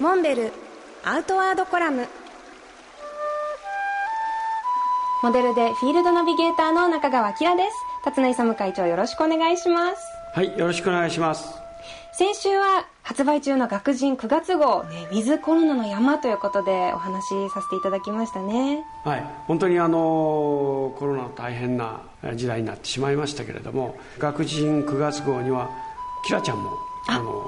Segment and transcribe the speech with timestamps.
[0.00, 0.52] モンベル
[1.04, 2.08] アウトワードコラム。
[5.22, 7.76] モデルでフィールドナビゲーターの中川明です。
[8.04, 10.02] 辰野勇会長よろしくお願いします。
[10.34, 11.54] はいよろしくお願いします。
[12.18, 18.84] 先週は発売中の学人9月号、ね、ウィズコロナの山ということでお話しさせていただきましたね。
[19.04, 22.00] はい本当にあのコロナ大変な
[22.34, 25.70] 時代になってしまいましたけれども学人9月号には
[26.26, 26.72] キラちゃんも
[27.06, 27.46] あの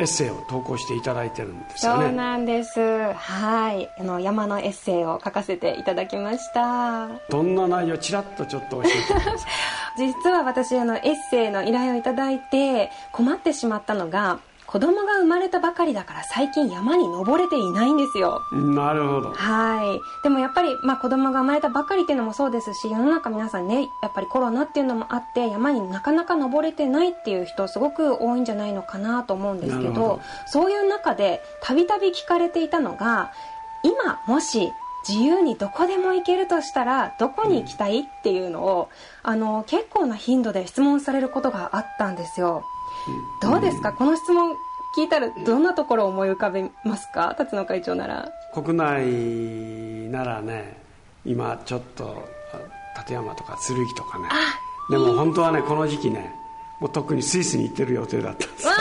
[0.00, 2.06] エッセイを投稿していただいてるんですよね。
[2.06, 2.80] そうなんです。
[3.12, 3.90] はい。
[3.98, 7.08] あの山のエッセイを書かせていただきました。
[7.28, 9.50] どんな内容ちらっとちょっと教えてください。
[9.98, 14.38] 実は私あのエッセイの依頼をいただいて困ってしまったのが
[14.70, 18.42] 子供が生まれたばかりだから最近山に登れていないんですよ。
[18.52, 19.32] なるほど。
[19.32, 20.00] はい。
[20.22, 30.20] でもやっぱり、まあ、子供が生まれたばかりっていうのもそうですし世の中皆さんねやっぱりコロナっていうのもあって山になかなか登れてないっていう人すごく多いんじゃないのかなと思うんですけどど。
[30.46, 33.32] そういう中でたびたび聞かれていたのが
[33.82, 34.72] 今もし
[35.08, 38.88] 自由にどこでも行けるとしたらどこに行きたいっていうのを、
[39.22, 42.64] あの結構な頻度で質問されることがあったんですよ。
[43.42, 44.54] どうですか、この質問
[44.96, 47.34] 聞いたらどんなところを思い浮かべますか？
[47.38, 48.28] 辰野会長なら。
[48.52, 49.06] 国内
[50.10, 50.76] ならね
[51.24, 52.28] 今ちょっと
[52.98, 54.28] 立山とか剣とかね。
[54.90, 56.34] でも本当はねこの時期ね
[56.80, 58.72] もう特にスイスに行ってる予定だったんですわ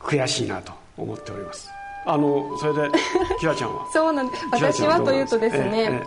[0.00, 1.70] 悔しいなと思っております
[2.06, 2.98] あのそれで
[3.40, 3.82] キラちゃんは？
[3.82, 4.46] ー そうなんです。
[4.50, 6.02] 私はというとですね、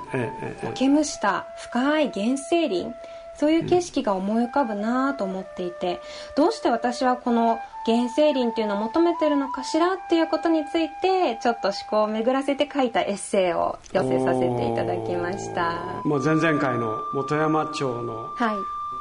[0.63, 2.87] 苔むした深い原生林。
[3.35, 6.01] そういう景色が思い浮かぶなと思っていて、
[6.35, 16.01] どうして私はこの原生林っていうのを求めてるのかしらっていうことについてちょっと思考を巡らせて書いたエッセイを寄せさせていただきました。
[16.03, 18.55] もう前々回の本山町のはい。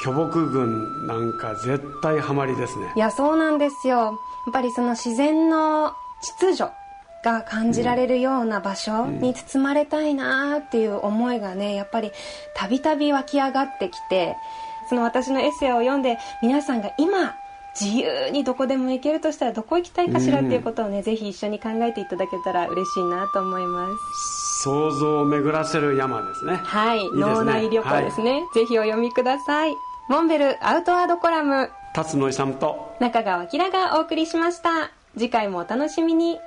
[0.05, 2.93] 巨木群なんか絶対ハマりですね。
[2.95, 3.97] いやそうなんですよ。
[3.99, 4.11] や
[4.51, 6.71] っぱりその自然の秩序
[7.25, 12.13] が感じられるような場所に包まれたいなっていう思いがねやっぱり
[12.55, 14.37] たびたび湧き上がってきて
[14.89, 17.35] その私のエッセイを読んで皆さんが今
[17.81, 24.63] 自由にどこでも行けるとしたらどこ行きたいかしらっていうことをね、ぜひ一緒に考えていただけたら嬉しいなと思います。
[24.65, 26.57] 想像を巡らせる山ですね。
[26.57, 27.05] はい。
[27.05, 27.09] ね。
[27.15, 29.75] 脳内旅行ですね、ぜひお読みください。
[30.09, 31.71] モンベルアウトワードコラム。
[31.95, 34.91] 辰野勇と中川明がお送りしました。
[35.17, 36.39] 次回もお楽しみに